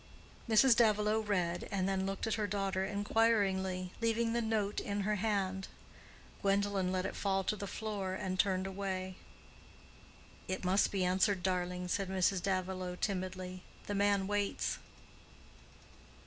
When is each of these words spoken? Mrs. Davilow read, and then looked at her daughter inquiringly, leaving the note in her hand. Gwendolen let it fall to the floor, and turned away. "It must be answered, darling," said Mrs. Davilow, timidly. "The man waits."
Mrs. 0.49 0.75
Davilow 0.75 1.19
read, 1.19 1.69
and 1.71 1.87
then 1.87 2.07
looked 2.07 2.25
at 2.25 2.33
her 2.33 2.47
daughter 2.47 2.83
inquiringly, 2.83 3.91
leaving 4.01 4.33
the 4.33 4.41
note 4.41 4.79
in 4.79 5.01
her 5.01 5.17
hand. 5.17 5.67
Gwendolen 6.41 6.91
let 6.91 7.05
it 7.05 7.15
fall 7.15 7.43
to 7.43 7.55
the 7.55 7.67
floor, 7.67 8.15
and 8.15 8.39
turned 8.39 8.65
away. 8.65 9.17
"It 10.47 10.65
must 10.65 10.91
be 10.91 11.05
answered, 11.05 11.43
darling," 11.43 11.87
said 11.87 12.09
Mrs. 12.09 12.41
Davilow, 12.41 12.95
timidly. 12.95 13.61
"The 13.85 13.93
man 13.93 14.25
waits." 14.25 14.79